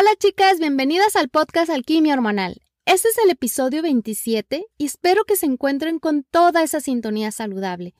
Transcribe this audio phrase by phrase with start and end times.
[0.00, 2.62] Hola chicas, bienvenidas al podcast Alquimia Hormonal.
[2.86, 7.94] Este es el episodio 27 y espero que se encuentren con toda esa sintonía saludable.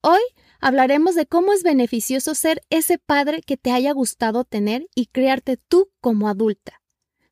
[0.00, 0.22] Hoy
[0.60, 5.58] hablaremos de cómo es beneficioso ser ese padre que te haya gustado tener y crearte
[5.58, 6.80] tú como adulta.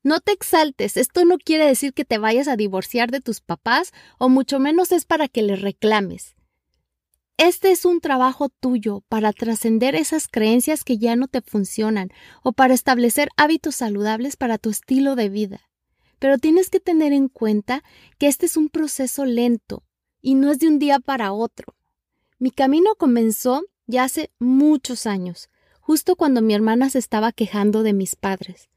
[0.03, 3.91] No te exaltes, esto no quiere decir que te vayas a divorciar de tus papás
[4.19, 6.35] o mucho menos es para que les reclames.
[7.37, 12.09] Este es un trabajo tuyo para trascender esas creencias que ya no te funcionan
[12.43, 15.61] o para establecer hábitos saludables para tu estilo de vida.
[16.19, 17.83] Pero tienes que tener en cuenta
[18.19, 19.83] que este es un proceso lento
[20.21, 21.75] y no es de un día para otro.
[22.37, 27.93] Mi camino comenzó ya hace muchos años, justo cuando mi hermana se estaba quejando de
[27.93, 28.69] mis padres.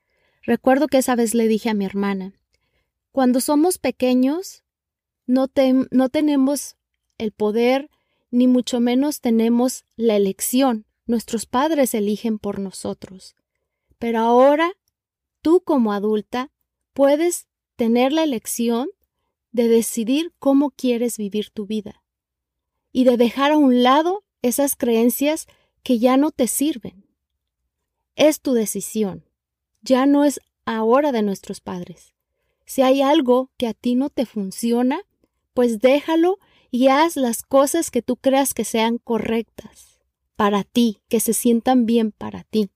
[0.43, 2.33] Recuerdo que esa vez le dije a mi hermana,
[3.13, 4.65] cuando somos pequeños
[5.27, 5.47] no,
[5.91, 6.77] no tenemos
[7.19, 7.91] el poder
[8.35, 10.87] ni mucho menos tenemos la elección.
[11.07, 13.37] Nuestros padres eligen por nosotros.
[13.99, 14.73] Pero ahora,
[15.41, 16.51] tú como adulta,
[16.95, 18.89] puedes tener la elección
[19.53, 22.03] de decidir cómo quieres vivir tu vida
[22.91, 25.47] y de dejar a un lado esas creencias
[25.85, 27.07] que ya no te sirven.
[28.17, 29.25] Es tu decisión.
[29.81, 32.15] Ya no es ahora de nuestros padres.
[32.67, 35.03] Si hay algo que a ti no te funciona,
[35.53, 36.39] pues déjalo
[36.75, 40.01] y haz las cosas que tú creas que sean correctas
[40.35, 42.69] para ti, que se sientan bien para ti.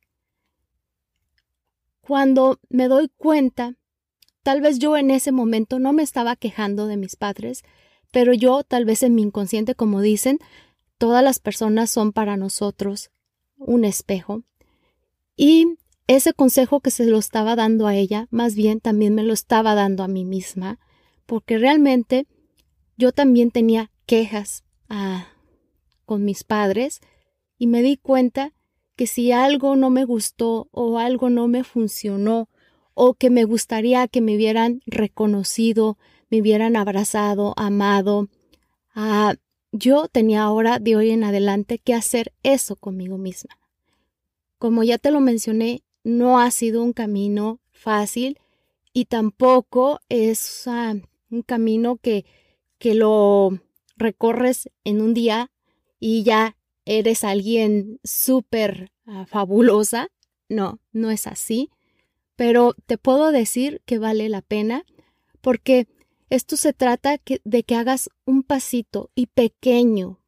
[2.00, 3.74] Cuando me doy cuenta,
[4.44, 7.64] tal vez yo en ese momento no me estaba quejando de mis padres,
[8.12, 10.38] pero yo tal vez en mi inconsciente, como dicen,
[10.96, 13.10] todas las personas son para nosotros
[13.56, 14.44] un espejo.
[15.34, 19.33] Y ese consejo que se lo estaba dando a ella, más bien también me lo
[19.33, 20.78] estaba dando a mí misma,
[21.27, 22.28] porque realmente
[22.98, 25.28] yo también tenía quejas ah,
[26.04, 27.00] con mis padres
[27.56, 28.52] y me di cuenta
[28.96, 32.48] que si algo no me gustó o algo no me funcionó
[32.94, 35.96] o que me gustaría que me hubieran reconocido,
[36.30, 38.28] me hubieran abrazado, amado,
[38.94, 39.36] ah,
[39.70, 43.56] yo tenía ahora de hoy en adelante que hacer eso conmigo misma.
[44.58, 48.40] Como ya te lo mencioné, no ha sido un camino fácil
[48.92, 50.94] y tampoco es ah,
[51.30, 52.24] un camino que
[52.78, 53.58] que lo
[53.96, 55.50] recorres en un día
[55.98, 60.08] y ya eres alguien súper ah, fabulosa.
[60.48, 61.70] No, no es así.
[62.36, 64.84] Pero te puedo decir que vale la pena
[65.40, 65.88] porque
[66.30, 70.20] esto se trata de que hagas un pasito y pequeño.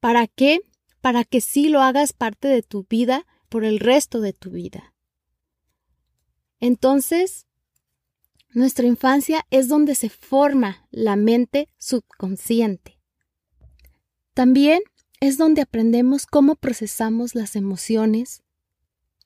[0.00, 0.60] ¿Para qué?
[1.00, 4.94] Para que sí lo hagas parte de tu vida por el resto de tu vida.
[6.60, 7.46] Entonces,
[8.54, 13.00] nuestra infancia es donde se forma la mente subconsciente.
[14.32, 14.80] También
[15.20, 18.42] es donde aprendemos cómo procesamos las emociones,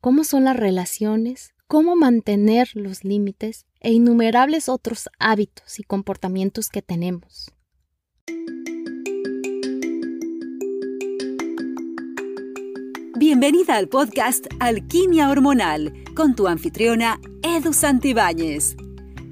[0.00, 6.80] cómo son las relaciones, cómo mantener los límites e innumerables otros hábitos y comportamientos que
[6.80, 7.52] tenemos.
[13.18, 18.76] Bienvenida al podcast Alquimia Hormonal con tu anfitriona Edu Santibáñez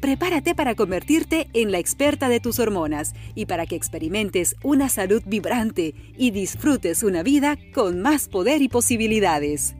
[0.00, 5.22] prepárate para convertirte en la experta de tus hormonas y para que experimentes una salud
[5.26, 9.74] vibrante y disfrutes una vida con más poder y posibilidades.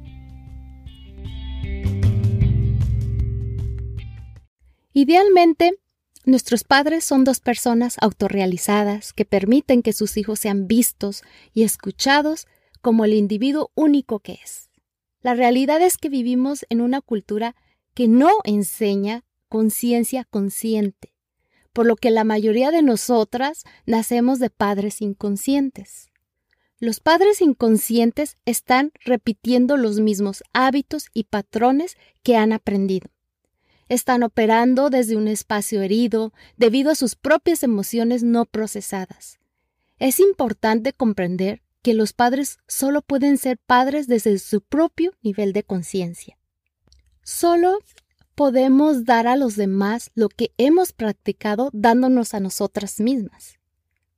[4.93, 5.79] Idealmente,
[6.25, 11.23] nuestros padres son dos personas autorrealizadas que permiten que sus hijos sean vistos
[11.55, 12.47] y escuchados
[12.81, 14.69] como el individuo único que es.
[15.21, 17.55] La realidad es que vivimos en una cultura
[17.95, 21.15] que no enseña conciencia consciente,
[21.73, 26.11] por lo que la mayoría de nosotras nacemos de padres inconscientes.
[26.81, 33.11] Los padres inconscientes están repitiendo los mismos hábitos y patrones que han aprendido.
[33.89, 39.41] Están operando desde un espacio herido debido a sus propias emociones no procesadas.
[39.99, 45.65] Es importante comprender que los padres solo pueden ser padres desde su propio nivel de
[45.65, 46.39] conciencia.
[47.23, 47.79] Solo
[48.39, 53.59] podemos dar a los demás lo que hemos practicado dándonos a nosotras mismas.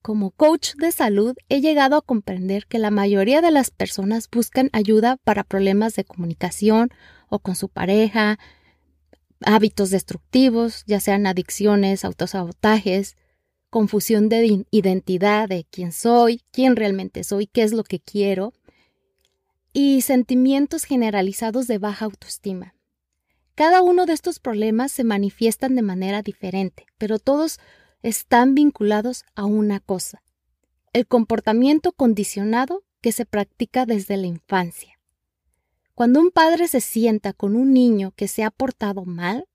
[0.02, 4.68] Como coach de salud he llegado a comprender que la mayoría de las personas buscan
[4.74, 6.90] ayuda para problemas de comunicación
[7.30, 8.38] o con su pareja,
[9.42, 13.16] hábitos destructivos, ya sean adicciones, autosabotajes,
[13.70, 18.52] confusión de identidad, de quién soy, quién realmente soy, qué es lo que quiero,
[19.72, 22.74] y sentimientos generalizados de baja autoestima.
[23.60, 27.58] Cada uno de estos problemas se manifiestan de manera diferente, pero todos
[28.02, 30.22] están vinculados a una cosa,
[30.94, 34.98] el comportamiento condicionado que se practica desde la infancia.
[35.94, 39.46] Cuando un padre se sienta con un niño que se ha portado mal,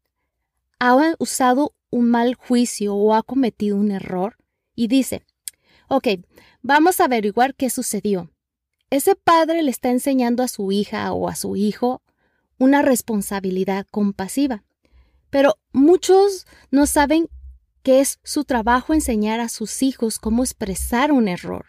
[0.78, 4.38] ha usado un mal juicio o ha cometido un error
[4.76, 5.24] y dice,
[5.88, 6.10] ok,
[6.62, 8.30] vamos a averiguar qué sucedió.
[8.92, 12.04] Ese padre le está enseñando a su hija o a su hijo
[12.58, 14.64] una responsabilidad compasiva.
[15.30, 17.30] Pero muchos no saben
[17.84, 21.66] que es su trabajo enseñar a sus hijos cómo expresar un error,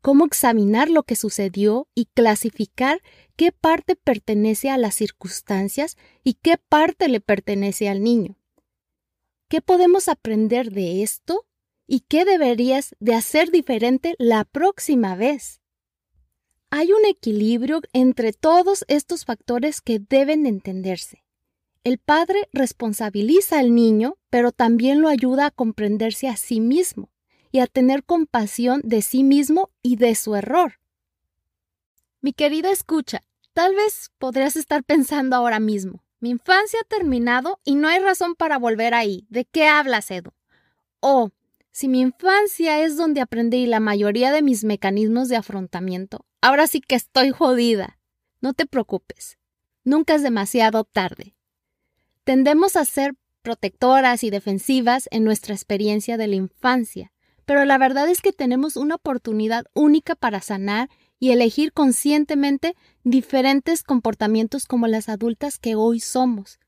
[0.00, 3.00] cómo examinar lo que sucedió y clasificar
[3.36, 8.36] qué parte pertenece a las circunstancias y qué parte le pertenece al niño.
[9.48, 11.46] ¿Qué podemos aprender de esto?
[11.86, 15.61] ¿Y qué deberías de hacer diferente la próxima vez?
[16.74, 21.22] Hay un equilibrio entre todos estos factores que deben entenderse.
[21.84, 27.10] El padre responsabiliza al niño, pero también lo ayuda a comprenderse a sí mismo
[27.50, 30.78] y a tener compasión de sí mismo y de su error.
[32.22, 33.22] Mi querida escucha,
[33.52, 38.34] tal vez podrías estar pensando ahora mismo, mi infancia ha terminado y no hay razón
[38.34, 39.26] para volver ahí.
[39.28, 40.30] ¿De qué hablas, Edu?
[41.00, 41.32] O,
[41.72, 46.80] si mi infancia es donde aprendí la mayoría de mis mecanismos de afrontamiento, Ahora sí
[46.80, 48.00] que estoy jodida.
[48.40, 49.38] No te preocupes.
[49.84, 51.36] Nunca es demasiado tarde.
[52.24, 57.12] Tendemos a ser protectoras y defensivas en nuestra experiencia de la infancia,
[57.44, 60.90] pero la verdad es que tenemos una oportunidad única para sanar
[61.20, 66.58] y elegir conscientemente diferentes comportamientos como las adultas que hoy somos,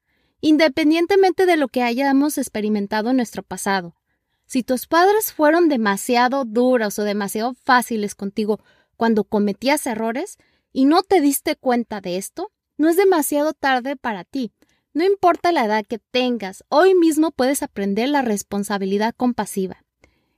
[0.40, 3.96] independientemente de lo que hayamos experimentado en nuestro pasado.
[4.46, 8.60] Si tus padres fueron demasiado duros o demasiado fáciles contigo
[8.96, 10.38] cuando cometías errores
[10.72, 14.52] y no te diste cuenta de esto, no es demasiado tarde para ti.
[14.92, 19.84] No importa la edad que tengas, hoy mismo puedes aprender la responsabilidad compasiva.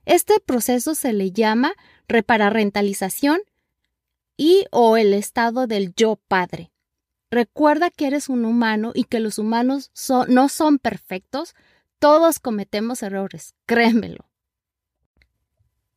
[0.05, 1.73] Este proceso se le llama
[2.07, 3.41] repararentalización
[4.37, 6.71] y o el estado del yo padre.
[7.29, 9.91] Recuerda que eres un humano y que los humanos
[10.29, 11.55] no son perfectos,
[11.99, 14.29] todos cometemos errores, créemelo.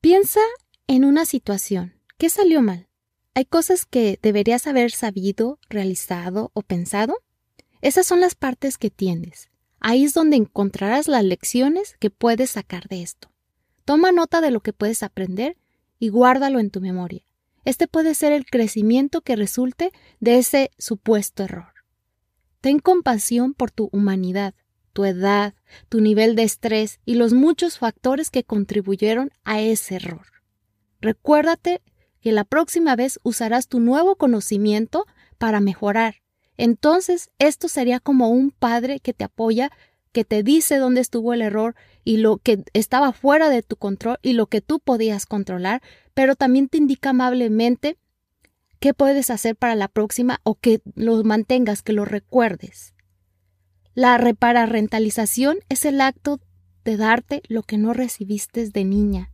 [0.00, 0.40] Piensa
[0.86, 1.94] en una situación.
[2.16, 2.88] ¿Qué salió mal?
[3.34, 7.16] ¿Hay cosas que deberías haber sabido, realizado o pensado?
[7.80, 9.50] Esas son las partes que tienes.
[9.78, 13.30] Ahí es donde encontrarás las lecciones que puedes sacar de esto.
[13.84, 15.56] Toma nota de lo que puedes aprender
[15.98, 17.24] y guárdalo en tu memoria.
[17.64, 21.72] Este puede ser el crecimiento que resulte de ese supuesto error.
[22.60, 24.54] Ten compasión por tu humanidad,
[24.92, 25.54] tu edad,
[25.88, 30.26] tu nivel de estrés y los muchos factores que contribuyeron a ese error.
[31.00, 31.82] Recuérdate
[32.20, 35.06] que la próxima vez usarás tu nuevo conocimiento
[35.38, 36.16] para mejorar.
[36.56, 39.70] Entonces, esto sería como un padre que te apoya,
[40.12, 44.18] que te dice dónde estuvo el error y lo que estaba fuera de tu control
[44.22, 45.80] y lo que tú podías controlar,
[46.12, 47.96] pero también te indica amablemente
[48.80, 52.94] qué puedes hacer para la próxima o que lo mantengas, que lo recuerdes.
[53.94, 56.40] La repararentalización es el acto
[56.84, 59.30] de darte lo que no recibiste de niña,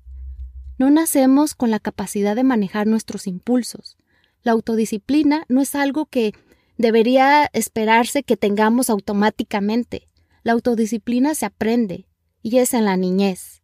[0.79, 3.97] no nacemos con la capacidad de manejar nuestros impulsos.
[4.43, 6.35] La autodisciplina no es algo que
[6.77, 10.09] debería esperarse que tengamos automáticamente.
[10.43, 12.07] La autodisciplina se aprende
[12.43, 13.63] y es en la niñez.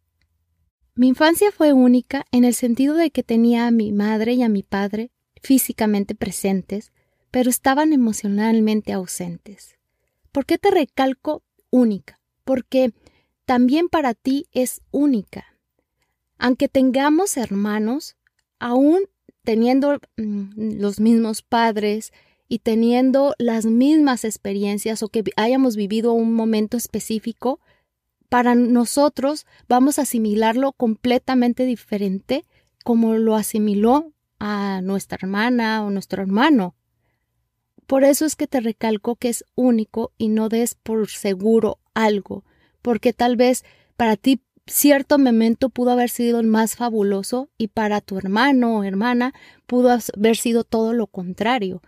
[0.95, 4.49] Mi infancia fue única en el sentido de que tenía a mi madre y a
[4.49, 6.91] mi padre físicamente presentes,
[7.29, 9.75] pero estaban emocionalmente ausentes.
[10.33, 12.19] ¿Por qué te recalco única?
[12.43, 12.91] Porque
[13.45, 15.45] también para ti es única.
[16.37, 18.17] Aunque tengamos hermanos,
[18.59, 19.03] aún
[19.43, 22.11] teniendo mm, los mismos padres
[22.49, 27.59] y teniendo las mismas experiencias o que hayamos vivido un momento específico,
[28.27, 32.43] para nosotros vamos a asimilarlo completamente diferente
[32.83, 36.75] como lo asimiló a nuestra hermana o nuestro hermano.
[37.87, 42.43] Por eso es que te recalco que es único y no des por seguro algo,
[42.81, 43.63] porque tal vez
[43.97, 48.83] para ti cierto momento pudo haber sido el más fabuloso y para tu hermano o
[48.83, 49.33] hermana
[49.67, 51.81] pudo haber sido todo lo contrario.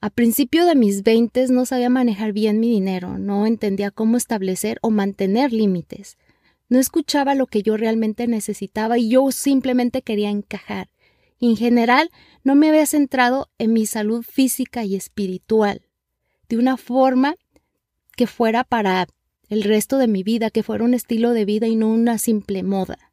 [0.00, 4.78] A principio de mis veintes no sabía manejar bien mi dinero, no entendía cómo establecer
[4.80, 6.16] o mantener límites.
[6.68, 10.88] No escuchaba lo que yo realmente necesitaba y yo simplemente quería encajar.
[11.40, 12.10] En general
[12.42, 15.82] no me había centrado en mi salud física y espiritual,
[16.48, 17.36] de una forma
[18.16, 19.06] que fuera para
[19.48, 22.62] el resto de mi vida, que fuera un estilo de vida y no una simple
[22.62, 23.12] moda.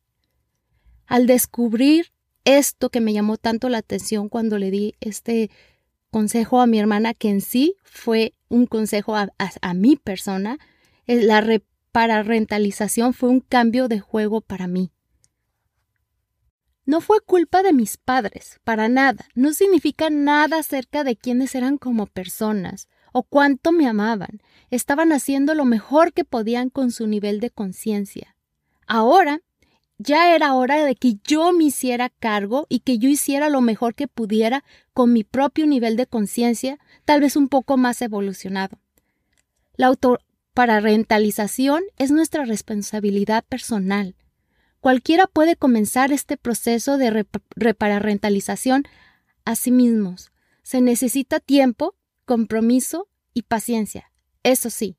[1.06, 2.12] Al descubrir
[2.46, 5.50] esto que me llamó tanto la atención cuando le di este
[6.12, 10.58] consejo a mi hermana, que en sí fue un consejo a, mi persona,
[11.08, 14.92] eh, la repararentalización fue un cambio de juego para mí.
[16.86, 19.26] No fue culpa de mis padres, para nada.
[19.34, 24.42] No significa nada acerca de quiénes eran como personas o cuánto me amaban.
[24.70, 28.36] Estaban haciendo lo mejor que podían con su nivel de conciencia.
[28.88, 29.42] Ahora
[29.98, 33.96] ya era hora de que yo me hiciera cargo y que yo hiciera lo mejor
[33.96, 34.64] que pudiera
[34.94, 38.78] con mi propio nivel de conciencia, tal vez un poco más evolucionado.
[39.76, 44.16] La autoparentalización es nuestra responsabilidad personal.
[44.86, 47.26] Cualquiera puede comenzar este proceso de
[47.56, 48.84] repararentalización
[49.44, 50.32] a sí mismos.
[50.62, 54.12] Se necesita tiempo, compromiso y paciencia.
[54.44, 54.96] Eso sí,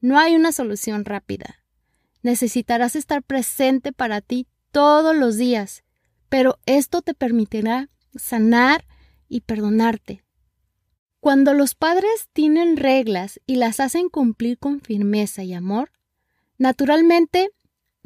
[0.00, 1.62] no hay una solución rápida.
[2.22, 5.84] Necesitarás estar presente para ti todos los días,
[6.30, 8.86] pero esto te permitirá sanar
[9.28, 10.24] y perdonarte.
[11.20, 15.92] Cuando los padres tienen reglas y las hacen cumplir con firmeza y amor,
[16.56, 17.50] naturalmente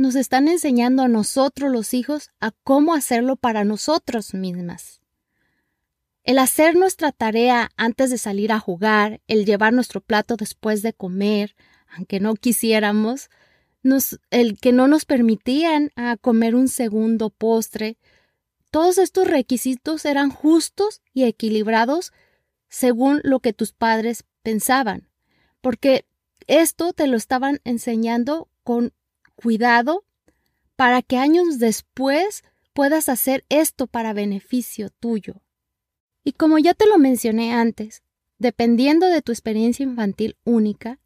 [0.01, 5.01] nos están enseñando a nosotros los hijos a cómo hacerlo para nosotros mismas.
[6.25, 10.93] El hacer nuestra tarea antes de salir a jugar, el llevar nuestro plato después de
[10.93, 11.55] comer,
[11.95, 13.31] aunque no quisiéramos,
[14.31, 17.99] el que no nos permitían a comer un segundo postre,
[18.71, 22.13] todos estos requisitos eran justos y equilibrados
[22.69, 25.09] según lo que tus padres pensaban,
[25.61, 26.07] porque
[26.47, 28.93] esto te lo estaban enseñando con
[29.43, 30.05] cuidado
[30.77, 32.43] para que años después
[32.73, 35.43] puedas hacer esto para beneficio tuyo.
[36.25, 38.03] Y como ya te lo mencioné antes,
[38.39, 40.99] dependiendo de tu experiencia infantil única,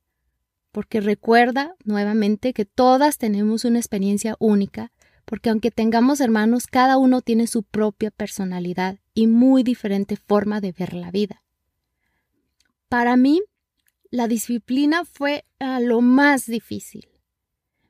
[0.73, 4.91] porque recuerda nuevamente que todas tenemos una experiencia única,
[5.25, 10.73] porque aunque tengamos hermanos, cada uno tiene su propia personalidad y muy diferente forma de
[10.73, 11.43] ver la vida.
[12.89, 13.41] Para mí,
[14.11, 15.45] la disciplina fue
[15.81, 17.09] lo más difícil.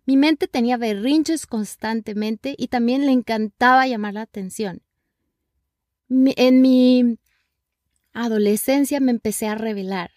[0.07, 4.83] Mi mente tenía berrinches constantemente y también le encantaba llamar la atención.
[6.09, 7.19] En mi
[8.13, 10.11] adolescencia me empecé a revelar.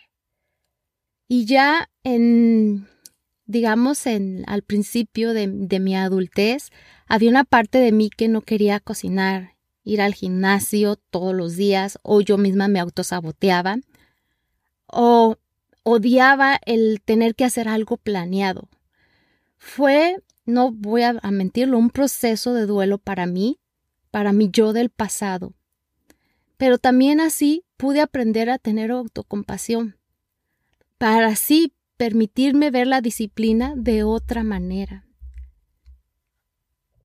[1.30, 2.88] Y ya en,
[3.46, 6.70] digamos, en, al principio de, de mi adultez,
[7.08, 11.98] había una parte de mí que no quería cocinar, ir al gimnasio todos los días,
[12.04, 13.78] o yo misma me autosaboteaba,
[14.86, 15.38] o
[15.84, 18.68] odiaba el tener que hacer algo planeado.
[19.58, 23.60] Fue, no voy a, mentirlo, un proceso de duelo para mí,
[24.12, 25.54] para mi yo del pasado.
[26.58, 29.98] Pero también así pude aprender a tener autocompasión,
[30.98, 35.06] para así permitirme ver la disciplina de otra manera.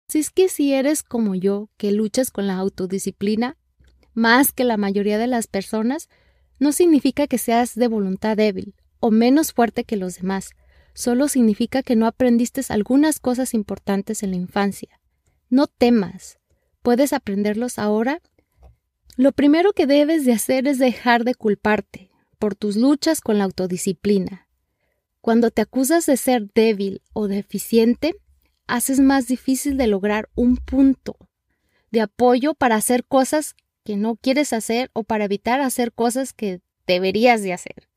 [0.08, 3.56] Si es que si eres como yo, que luchas con la autodisciplina,
[4.14, 6.10] más que la mayoría de las personas,
[6.58, 10.50] no significa que seas de voluntad débil o menos fuerte que los demás
[10.94, 15.00] solo significa que no aprendiste algunas cosas importantes en la infancia.
[15.48, 16.38] No temas.
[16.82, 18.20] ¿Puedes aprenderlos ahora?
[19.16, 23.44] Lo primero que debes de hacer es dejar de culparte por tus luchas con la
[23.44, 24.48] autodisciplina.
[25.20, 28.16] Cuando te acusas de ser débil o deficiente,
[28.66, 31.16] haces más difícil de lograr un punto
[31.90, 36.60] de apoyo para hacer cosas que no quieres hacer o para evitar hacer cosas que
[36.86, 37.88] deberías de hacer.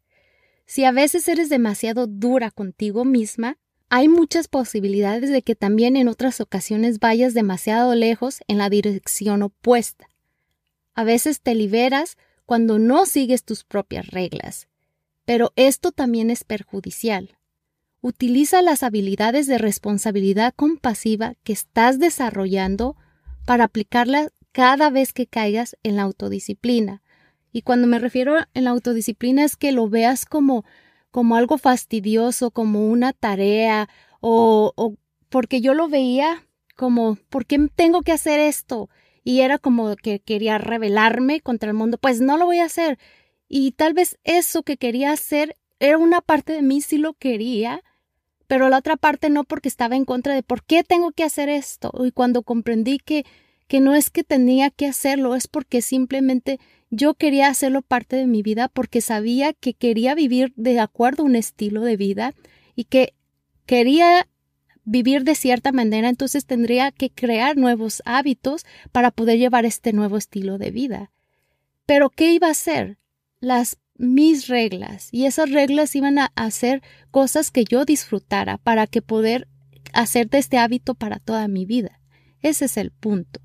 [0.65, 3.57] Si a veces eres demasiado dura contigo misma,
[3.89, 9.43] hay muchas posibilidades de que también en otras ocasiones vayas demasiado lejos en la dirección
[9.43, 10.09] opuesta.
[10.95, 14.67] A veces te liberas cuando no sigues tus propias reglas,
[15.25, 17.37] pero esto también es perjudicial.
[18.01, 22.95] Utiliza las habilidades de responsabilidad compasiva que estás desarrollando
[23.45, 27.01] para aplicarlas cada vez que caigas en la autodisciplina,
[27.55, 30.65] y cuando me refiero en la autodisciplina es que lo veas como,
[31.09, 33.87] como algo fastidioso, como una tarea,
[34.19, 34.95] o, o
[35.29, 36.45] porque yo lo veía
[36.75, 38.89] como, ¿por qué tengo que hacer esto?
[39.23, 42.99] Y era como que quería rebelarme contra el mundo, pues no lo voy a hacer.
[43.47, 47.85] Y tal vez eso que quería hacer era una parte de mí sí lo quería,
[48.47, 51.47] pero la otra parte no porque estaba en contra de por qué tengo que hacer
[51.47, 51.93] esto.
[52.03, 53.25] Y cuando comprendí que,
[53.69, 56.59] que no es que tenía que hacerlo, es porque simplemente
[56.95, 61.25] yo quería hacerlo parte de mi vida porque sabía que quería vivir de acuerdo a
[61.25, 62.33] un estilo de vida
[62.75, 63.13] y que
[63.65, 64.27] quería
[64.85, 70.15] vivir de cierta manera, entonces tendría que crear nuevos hábitos para poder llevar este nuevo
[70.15, 71.11] estilo de vida.
[71.85, 72.97] Pero ¿qué iba a hacer?
[73.39, 79.01] Las mis reglas y esas reglas iban a hacer cosas que yo disfrutara para que
[79.01, 79.47] poder
[79.93, 82.01] hacer de este hábito para toda mi vida.
[82.41, 83.41] Ese es el punto.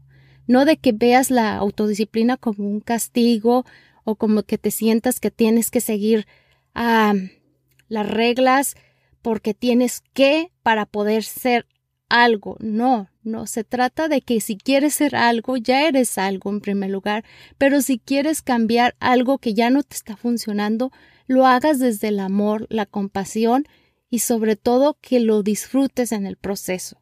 [0.51, 3.65] No de que veas la autodisciplina como un castigo
[4.03, 6.27] o como que te sientas que tienes que seguir
[6.75, 8.75] las reglas
[9.23, 11.67] porque tienes que para poder ser
[12.09, 12.57] algo.
[12.59, 16.91] No, no, se trata de que si quieres ser algo, ya eres algo en primer
[16.91, 17.25] lugar,
[17.57, 20.91] pero si quieres cambiar algo que ya no te está funcionando,
[21.29, 23.69] lo hagas desde el amor, la compasión
[24.11, 27.01] y sobre todo que lo disfrutes en el proceso.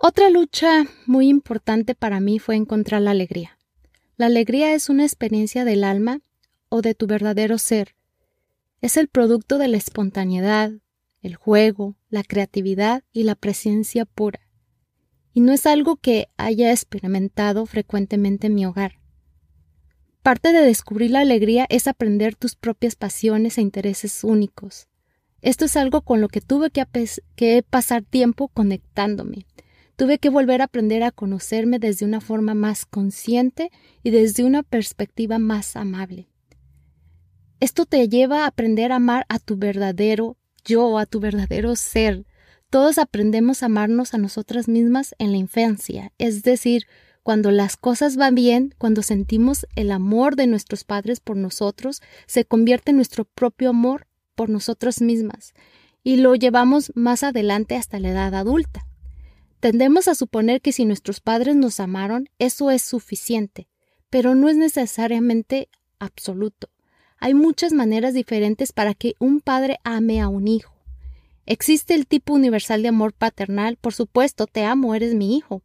[0.00, 3.58] Otra lucha muy importante para mí fue encontrar la alegría.
[4.16, 6.20] La alegría es una experiencia del alma
[6.68, 7.96] o de tu verdadero ser.
[8.80, 10.70] Es el producto de la espontaneidad,
[11.20, 14.38] el juego, la creatividad y la presencia pura.
[15.34, 19.00] Y no es algo que haya experimentado frecuentemente en mi hogar.
[20.22, 24.86] Parte de descubrir la alegría es aprender tus propias pasiones e intereses únicos.
[25.42, 26.86] Esto es algo con lo que tuve que,
[27.34, 29.44] que pasar tiempo conectándome.
[29.98, 33.72] Tuve que volver a aprender a conocerme desde una forma más consciente
[34.04, 36.28] y desde una perspectiva más amable.
[37.58, 42.26] Esto te lleva a aprender a amar a tu verdadero yo, a tu verdadero ser.
[42.70, 46.84] Todos aprendemos a amarnos a nosotras mismas en la infancia, es decir,
[47.24, 52.44] cuando las cosas van bien, cuando sentimos el amor de nuestros padres por nosotros, se
[52.44, 55.54] convierte en nuestro propio amor por nosotras mismas
[56.04, 58.87] y lo llevamos más adelante hasta la edad adulta.
[59.60, 63.68] Tendemos a suponer que si nuestros padres nos amaron, eso es suficiente,
[64.08, 66.70] pero no es necesariamente absoluto.
[67.18, 70.74] Hay muchas maneras diferentes para que un padre ame a un hijo.
[71.46, 75.62] Existe el tipo universal de amor paternal, por supuesto, te amo, eres mi hijo.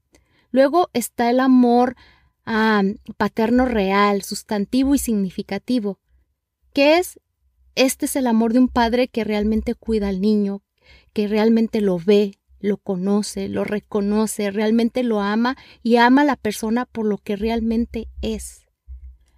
[0.49, 1.95] Luego está el amor
[3.17, 5.99] paterno real, sustantivo y significativo,
[6.73, 7.19] que es
[7.75, 10.61] este es el amor de un padre que realmente cuida al niño,
[11.11, 16.37] que realmente lo ve, lo conoce, lo reconoce, realmente lo ama y ama a la
[16.37, 18.65] persona por lo que realmente es.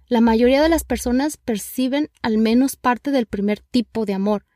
[0.06, 4.46] La mayoría de las personas perciben al menos parte del primer tipo de amor.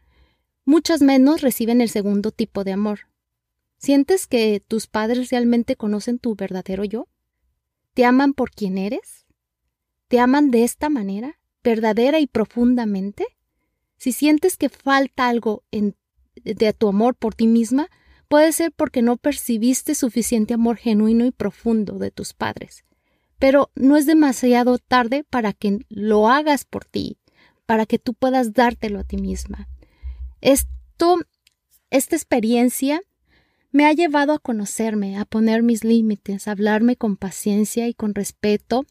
[0.64, 3.08] Muchas menos reciben el segundo tipo de amor.
[3.76, 7.08] ¿Sientes que tus padres realmente conocen tu verdadero yo?
[7.94, 9.26] ¿Te aman por quien eres?
[10.06, 13.26] ¿Te aman de esta manera, verdadera y profundamente?
[13.96, 15.96] Si sientes que falta algo en,
[16.44, 17.90] de tu amor por ti misma,
[18.30, 22.84] puede ser porque no percibiste suficiente amor genuino y profundo de tus padres
[23.40, 27.16] pero no es demasiado tarde para que lo hagas por ti,
[27.66, 29.66] para que tú puedas dártelo a ti misma.
[30.42, 31.16] Esto,
[31.88, 33.00] esta experiencia
[33.72, 38.14] me ha llevado a conocerme, a poner mis límites, a hablarme con paciencia y con
[38.14, 38.84] respeto,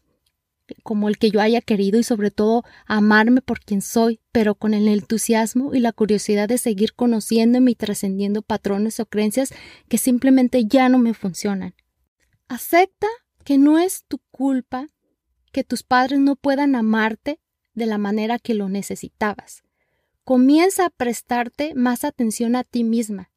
[0.82, 4.74] como el que yo haya querido y sobre todo amarme por quien soy, pero con
[4.74, 9.52] el entusiasmo y la curiosidad de seguir conociéndome y trascendiendo patrones o creencias
[9.88, 11.74] que simplemente ya no me funcionan.
[12.48, 13.06] Acepta
[13.44, 14.86] que no es tu culpa
[15.52, 17.40] que tus padres no puedan amarte
[17.74, 19.62] de la manera que lo necesitabas.
[20.24, 23.30] Comienza a prestarte más atención a ti misma.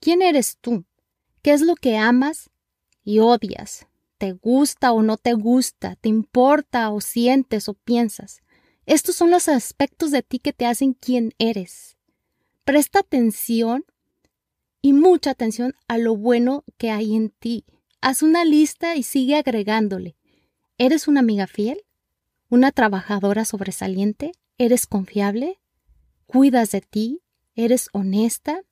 [0.00, 0.84] ¿Quién eres tú?
[1.42, 2.50] ¿Qué es lo que amas
[3.04, 3.86] y odias?
[4.22, 5.96] ¿Te gusta o no te gusta?
[5.96, 8.40] ¿Te importa o sientes o piensas?
[8.86, 11.96] Estos son los aspectos de ti que te hacen quien eres.
[12.62, 13.84] Presta atención
[14.80, 17.64] y mucha atención a lo bueno que hay en ti.
[18.00, 20.14] Haz una lista y sigue agregándole.
[20.78, 21.82] ¿Eres una amiga fiel?
[22.48, 24.30] ¿Una trabajadora sobresaliente?
[24.56, 25.58] ¿Eres confiable?
[26.26, 27.22] ¿Cuidas de ti?
[27.56, 28.62] ¿Eres honesta?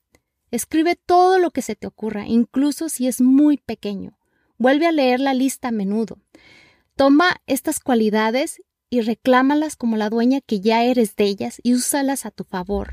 [0.49, 4.17] Escribe todo lo que se te ocurra, incluso si es muy pequeño.
[4.61, 6.19] Vuelve a leer la lista a menudo.
[6.95, 12.27] Toma estas cualidades y reclámalas como la dueña que ya eres de ellas y úsalas
[12.27, 12.91] a tu favor.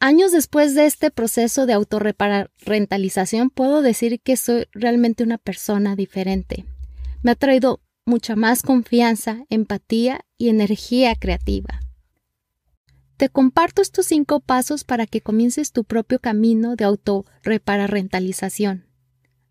[0.00, 6.64] Años después de este proceso de autorrentalización, puedo decir que soy realmente una persona diferente.
[7.20, 11.80] Me ha traído mucha más confianza, empatía y energía creativa.
[13.18, 18.86] Te comparto estos cinco pasos para que comiences tu propio camino de autorrentalización.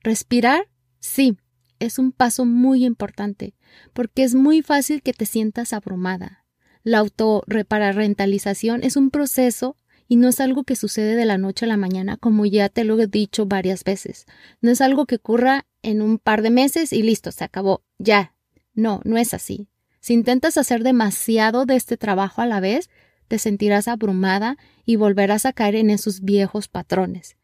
[0.05, 0.67] Respirar,
[0.99, 1.35] sí,
[1.79, 3.55] es un paso muy importante,
[3.91, 6.45] porque es muy fácil que te sientas abrumada.
[6.83, 11.67] La autorrentalización es un proceso y no es algo que sucede de la noche a
[11.67, 14.27] la mañana, como ya te lo he dicho varias veces.
[14.61, 18.35] No es algo que ocurra en un par de meses y listo, se acabó, ya.
[18.75, 19.69] No, no es así.
[20.01, 22.91] Si intentas hacer demasiado de este trabajo a la vez,
[23.27, 27.37] te sentirás abrumada y volverás a caer en esos viejos patrones.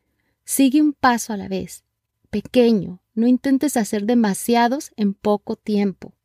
[0.45, 1.83] Sigue un paso a la vez,
[2.31, 6.15] pequeño, no intentes hacer demasiados en poco tiempo.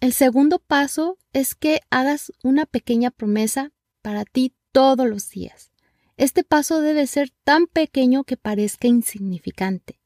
[0.00, 5.70] El segundo paso es que hagas una pequeña promesa para ti todos los días.
[6.18, 10.00] Este paso debe ser tan pequeño que parezca insignificante.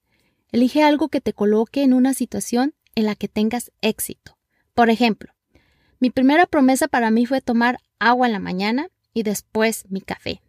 [0.53, 4.37] Elige algo que te coloque en una situación en la que tengas éxito.
[4.75, 5.33] Por ejemplo,
[5.99, 10.41] mi primera promesa para mí fue tomar agua en la mañana y después mi café.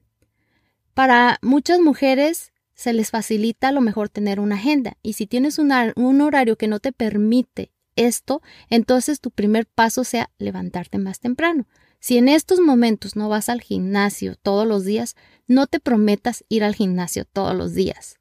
[0.93, 2.50] Para muchas mujeres
[2.81, 6.67] se les facilita a lo mejor tener una agenda y si tienes un horario que
[6.67, 8.41] no te permite esto,
[8.71, 11.67] entonces tu primer paso sea levantarte más temprano.
[11.99, 15.15] Si en estos momentos no vas al gimnasio todos los días,
[15.45, 18.15] no te prometas ir al gimnasio todos los días.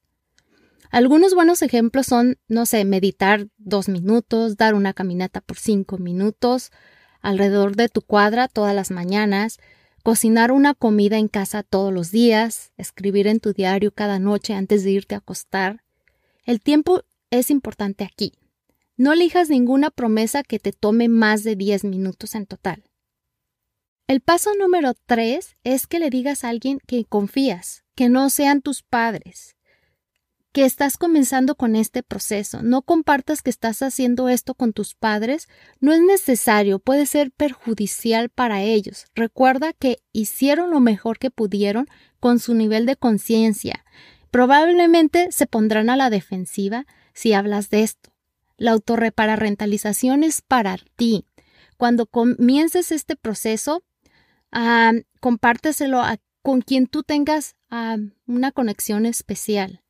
[0.90, 6.70] Algunos buenos ejemplos son, no sé, meditar dos minutos, dar una caminata por cinco minutos
[7.22, 9.58] alrededor de tu cuadra todas las mañanas,
[10.02, 14.84] cocinar una comida en casa todos los días, escribir en tu diario cada noche antes
[14.84, 15.82] de irte a acostar.
[16.44, 18.32] El tiempo es importante aquí.
[18.96, 22.84] No elijas ninguna promesa que te tome más de 10 minutos en total.
[24.06, 28.60] El paso número 3 es que le digas a alguien que confías, que no sean
[28.60, 29.56] tus padres,
[30.52, 32.62] que estás comenzando con este proceso.
[32.62, 35.48] No compartas que estás haciendo esto con tus padres.
[35.80, 39.06] No es necesario, puede ser perjudicial para ellos.
[39.14, 41.86] Recuerda que hicieron lo mejor que pudieron
[42.18, 43.84] con su nivel de conciencia.
[44.30, 48.10] Probablemente se pondrán a la defensiva si hablas de esto.
[48.56, 51.24] La autorrepararentalización es para ti.
[51.76, 53.82] Cuando comiences este proceso,
[54.52, 56.02] ah, compárteselo
[56.42, 59.80] con quien tú tengas ah, una conexión especial.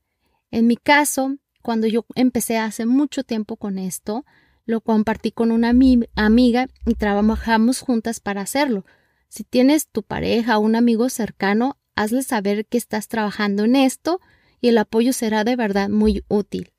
[0.51, 4.25] En mi caso, cuando yo empecé hace mucho tiempo con esto,
[4.65, 5.71] lo compartí con una
[6.15, 8.85] amiga y trabajamos juntas para hacerlo.
[9.29, 14.21] Si tienes tu pareja o un amigo cercano, hazle saber que estás trabajando en esto
[14.61, 16.73] y el apoyo será de verdad muy útil.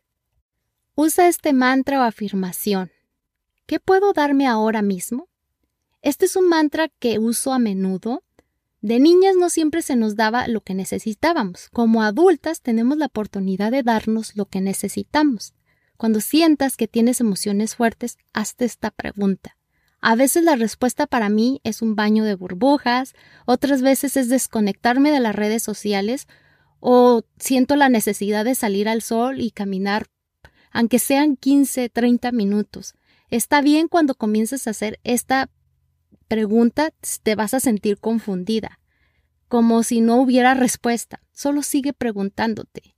[0.95, 2.91] Usa este mantra o afirmación.
[3.65, 5.29] ¿Qué puedo darme ahora mismo?
[6.01, 8.23] Este es un mantra que uso a menudo
[8.81, 11.69] de niñas no siempre se nos daba lo que necesitábamos.
[11.71, 15.53] Como adultas tenemos la oportunidad de darnos lo que necesitamos.
[15.97, 19.55] Cuando sientas que tienes emociones fuertes, hazte esta pregunta.
[20.01, 23.13] A veces la respuesta para mí es un baño de burbujas,
[23.45, 26.27] otras veces es desconectarme de las redes sociales
[26.79, 30.07] o siento la necesidad de salir al sol y caminar,
[30.71, 32.95] aunque sean 15, 30 minutos.
[33.29, 35.51] Está bien cuando comiences a hacer esta
[36.31, 38.79] pregunta te vas a sentir confundida,
[39.49, 41.21] como si no hubiera respuesta.
[41.33, 42.95] Solo sigue preguntándote.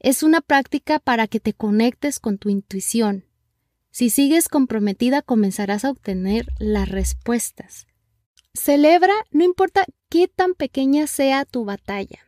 [0.00, 3.24] Es una práctica para que te conectes con tu intuición.
[3.90, 7.86] Si sigues comprometida comenzarás a obtener las respuestas.
[8.52, 12.18] Celebra no importa qué tan pequeña sea tu batalla.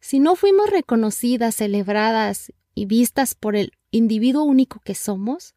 [0.00, 5.54] Si no fuimos reconocidas, celebradas y vistas por el individuo único que somos,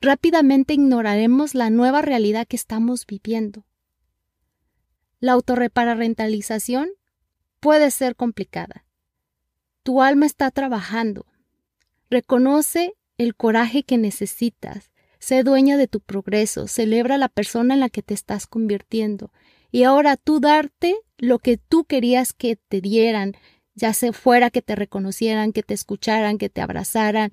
[0.00, 3.64] rápidamente ignoraremos la nueva realidad que estamos viviendo.
[5.20, 6.90] La autorrepararentalización
[7.60, 8.84] puede ser complicada.
[9.82, 11.26] Tu alma está trabajando.
[12.10, 14.90] Reconoce el coraje que necesitas.
[15.18, 16.68] Sé dueña de tu progreso.
[16.68, 19.32] Celebra la persona en la que te estás convirtiendo.
[19.70, 23.36] Y ahora tú darte lo que tú querías que te dieran,
[23.74, 27.30] ya sea fuera que te reconocieran, que te escucharan, que te abrazaran,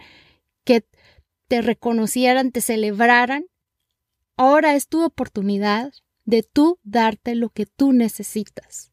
[1.53, 3.45] te reconocieran, te celebraran,
[4.37, 5.93] ahora es tu oportunidad
[6.25, 8.91] de tú darte lo que tú necesitas.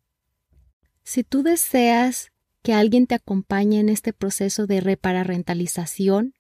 [1.03, 6.35] Si tú deseas que alguien te acompañe en este proceso de repararentalización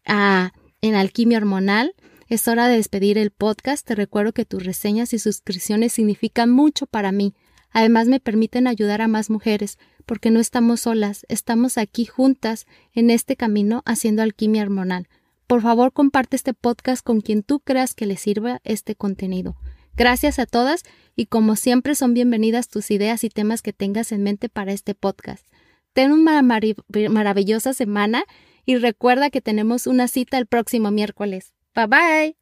[0.05, 0.51] ah,
[0.81, 1.95] en Alquimia Hormonal.
[2.27, 3.87] Es hora de despedir el podcast.
[3.87, 7.33] Te recuerdo que tus reseñas y suscripciones significan mucho para mí.
[7.71, 13.09] Además me permiten ayudar a más mujeres, porque no estamos solas, estamos aquí juntas en
[13.09, 15.07] este camino haciendo alquimia hormonal.
[15.47, 19.55] Por favor, comparte este podcast con quien tú creas que le sirva este contenido.
[19.95, 20.83] Gracias a todas
[21.15, 24.93] y como siempre son bienvenidas tus ideas y temas que tengas en mente para este
[24.93, 25.47] podcast.
[25.93, 28.25] Ten una maravillosa semana
[28.65, 31.53] y recuerda que tenemos una cita el próximo miércoles.
[31.73, 32.35] Bye bye.